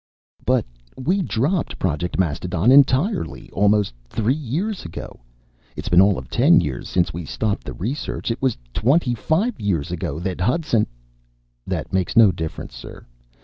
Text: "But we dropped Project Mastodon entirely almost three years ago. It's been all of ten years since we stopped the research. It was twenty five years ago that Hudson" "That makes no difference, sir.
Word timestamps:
"But 0.45 0.65
we 0.97 1.21
dropped 1.21 1.77
Project 1.77 2.17
Mastodon 2.17 2.71
entirely 2.71 3.51
almost 3.51 3.93
three 4.09 4.33
years 4.33 4.83
ago. 4.83 5.19
It's 5.75 5.89
been 5.89 6.01
all 6.01 6.17
of 6.17 6.27
ten 6.27 6.59
years 6.59 6.89
since 6.89 7.13
we 7.13 7.23
stopped 7.23 7.65
the 7.65 7.73
research. 7.73 8.31
It 8.31 8.41
was 8.41 8.57
twenty 8.73 9.13
five 9.13 9.59
years 9.61 9.91
ago 9.91 10.17
that 10.19 10.41
Hudson" 10.41 10.87
"That 11.67 11.93
makes 11.93 12.17
no 12.17 12.31
difference, 12.31 12.73
sir. 12.73 13.05